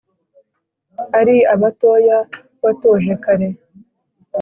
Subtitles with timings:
[1.19, 2.17] Ari abatoya
[2.63, 3.49] watoje kare